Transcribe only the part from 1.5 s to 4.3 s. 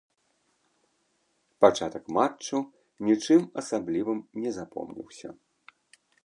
Пачатак матчу нічым асаблівым